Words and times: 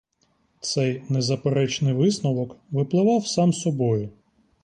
Цей 0.59 1.03
незаперечний 1.09 1.93
висновок 1.93 2.57
випливав 2.71 3.27
сам 3.27 3.53
собою. 3.53 4.09